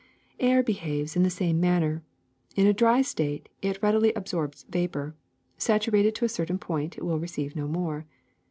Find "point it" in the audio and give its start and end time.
6.57-7.05